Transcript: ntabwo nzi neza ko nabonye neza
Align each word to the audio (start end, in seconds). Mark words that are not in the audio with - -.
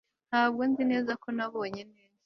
ntabwo 0.29 0.61
nzi 0.69 0.83
neza 0.91 1.11
ko 1.21 1.27
nabonye 1.37 1.81
neza 1.93 2.13